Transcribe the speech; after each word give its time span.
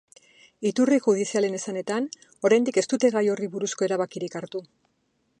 Iturri 0.67 0.95
judizialen 1.07 1.57
esanetan, 1.57 2.07
oraindik 2.49 2.79
ez 2.83 2.85
dute 2.93 3.11
gai 3.17 3.23
horri 3.33 3.51
buruzko 3.57 3.87
erabakirik 3.89 4.39
hartu. 4.41 4.63